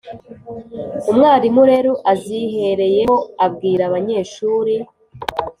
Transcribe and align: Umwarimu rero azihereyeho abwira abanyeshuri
Umwarimu 1.11 1.63
rero 1.71 1.91
azihereyeho 2.11 3.17
abwira 3.45 3.81
abanyeshuri 3.89 4.75